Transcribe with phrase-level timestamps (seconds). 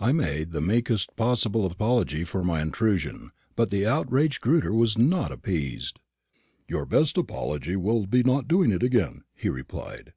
[0.00, 5.30] I made the meekest possible apology for my intrusion, but the outraged Grewter was not
[5.30, 6.00] appeased.
[6.66, 10.12] "Your best apology will be not doing it again," he replied.